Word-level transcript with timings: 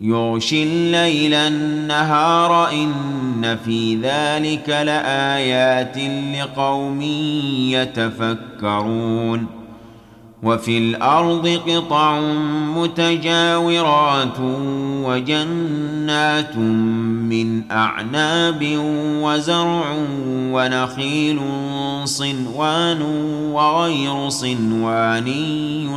يغشي 0.00 0.62
الليل 0.62 1.34
النهار 1.34 2.72
إن 2.72 3.56
في 3.64 3.96
ذلك 3.96 4.68
لآيات 4.68 5.96
لقوم 6.36 7.02
يتفكرون 7.72 9.46
وفي 10.42 10.78
الأرض 10.78 11.60
قطع 11.68 12.20
متجاورات 12.76 14.40
وجنات 15.04 16.56
من 16.56 17.62
أعناب 17.72 18.78
وزرع 19.22 19.96
ونخيل 20.30 21.40
صنوان 22.04 23.02
وغير 23.52 24.28
صنوان 24.28 25.28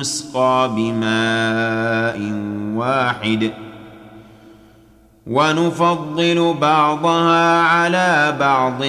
يسقى 0.00 0.70
بماء 0.76 2.32
واحد 2.76 3.52
ۖ 3.64 3.67
ونفضل 5.28 6.54
بعضها 6.60 7.60
على 7.60 8.36
بعض 8.40 8.82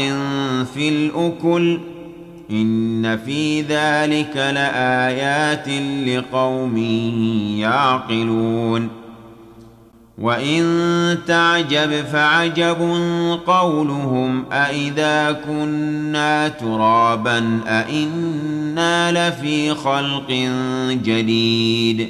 في 0.74 0.90
الأكل. 0.90 1.80
إن 2.52 3.18
في 3.18 3.62
ذلك 3.62 4.36
لآيات 4.36 5.68
لقوم 6.08 6.78
يعقلون. 7.58 8.90
وإن 10.18 11.18
تعجب 11.28 12.06
فعجب 12.06 12.78
قولهم 13.48 14.46
أإذا 14.52 15.32
كنا 15.32 16.48
ترابا 16.48 17.60
أإنا 17.68 19.30
لفي 19.30 19.74
خلق 19.74 20.50
جديد. 20.92 22.10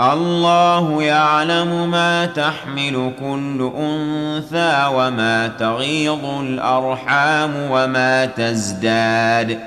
الله 0.00 1.02
يعلم 1.02 1.90
ما 1.90 2.26
تحمل 2.26 3.12
كل 3.20 3.72
أنثى 3.78 4.90
وما 4.94 5.48
تغيض 5.48 6.24
الأرحام 6.24 7.52
وما 7.70 8.26
تزداد 8.26 9.58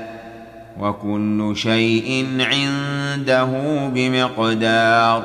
وكل 0.79 1.53
شيء 1.55 2.27
عنده 2.39 3.47
بمقدار 3.93 5.23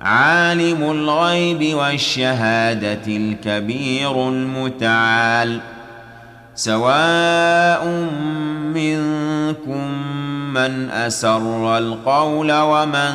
عالم 0.00 0.90
الغيب 0.90 1.74
والشهادة 1.74 3.06
الكبير 3.06 4.28
المتعال 4.28 5.60
سواء 6.54 7.86
منكم 8.74 9.92
من 10.54 10.90
أسر 10.90 11.78
القول 11.78 12.52
ومن 12.52 13.14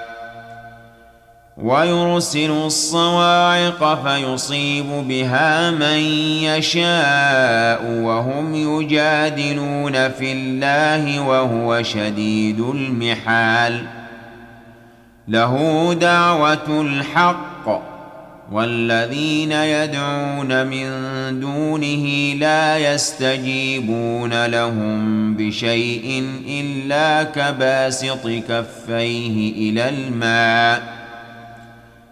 ويرسل 1.63 2.51
الصواعق 2.51 4.07
فيصيب 4.07 4.85
بها 4.85 5.71
من 5.71 5.99
يشاء 6.43 7.85
وهم 7.85 8.55
يجادلون 8.55 10.09
في 10.09 10.31
الله 10.31 11.27
وهو 11.27 11.83
شديد 11.83 12.59
المحال. 12.59 13.85
له 15.27 15.93
دعوة 15.93 16.81
الحق 16.81 17.81
والذين 18.51 19.51
يدعون 19.51 20.67
من 20.67 20.89
دونه 21.39 22.33
لا 22.39 22.93
يستجيبون 22.93 24.45
لهم 24.45 25.35
بشيء 25.35 26.23
إلا 26.47 27.23
كباسط 27.23 28.27
كفيه 28.27 29.53
إلى 29.69 29.89
الماء. 29.89 31.00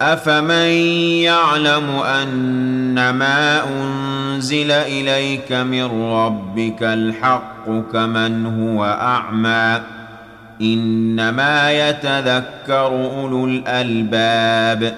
أفمن 0.00 0.68
يعلم 1.22 1.90
أن 1.90 3.10
ما 3.10 3.62
أنزل 3.64 4.70
إليك 4.70 5.52
من 5.52 6.12
ربك 6.12 6.82
الحق 6.82 7.66
كمن 7.92 8.46
هو 8.46 8.84
أعمى 8.84 9.80
إنما 10.60 11.72
يتذكر 11.88 12.86
أولو 12.86 13.44
الألباب 13.44 14.94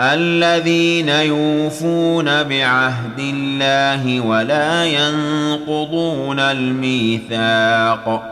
الذين 0.00 1.08
يوفون 1.08 2.42
بعهد 2.42 3.18
الله 3.18 4.20
ولا 4.20 4.84
ينقضون 4.84 6.40
الميثاق 6.40 8.31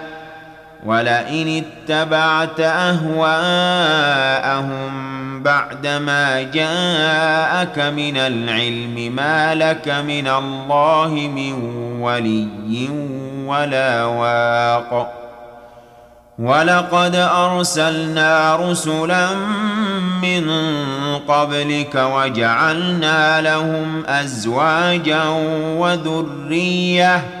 ولئن 0.85 1.63
اتبعت 1.63 2.59
أهواءهم 2.59 3.11
بعدما 5.43 6.41
جاءك 6.41 7.79
من 7.79 8.17
العلم 8.17 9.15
ما 9.15 9.55
لك 9.55 9.87
من 9.87 10.27
الله 10.27 11.09
من 11.09 11.53
ولي 12.01 12.89
ولا 13.45 14.05
واق. 14.05 15.21
ولقد 16.39 17.15
أرسلنا 17.15 18.55
رسلا 18.55 19.27
من 20.21 20.49
قبلك 21.27 21.95
وجعلنا 21.95 23.41
لهم 23.41 24.05
أزواجا 24.05 25.23
وذرية 25.77 27.40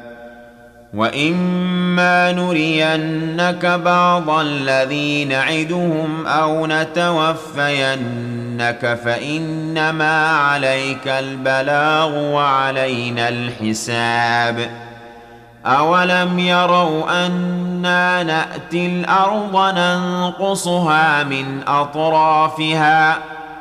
واما 0.93 2.31
نرينك 2.31 3.65
بعض 3.65 4.29
الذي 4.29 5.25
نعدهم 5.25 6.27
أو 6.27 6.67
نتوفينك 6.67 8.19
فانما 9.05 10.27
عليك 10.27 11.07
البلاغ 11.07 12.17
وعلينا 12.17 13.29
الحساب 13.29 14.69
اولم 15.65 16.39
يروا 16.39 17.25
أنا 17.25 18.23
ناتي 18.23 18.85
الأرض 18.85 19.75
ننقصها 19.77 21.23
من 21.23 21.61
اطرافها 21.67 23.17